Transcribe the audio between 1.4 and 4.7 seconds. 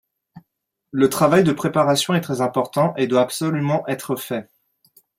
de préparation est très important et doit absolument être fait